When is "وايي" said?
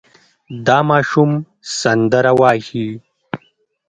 2.39-2.87